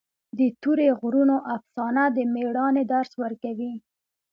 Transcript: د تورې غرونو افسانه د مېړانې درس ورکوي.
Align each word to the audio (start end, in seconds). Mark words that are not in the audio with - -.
د 0.37 0.39
تورې 0.61 0.89
غرونو 0.99 1.35
افسانه 1.55 2.03
د 2.15 2.17
مېړانې 2.33 2.83
درس 2.93 3.11
ورکوي. 3.23 3.73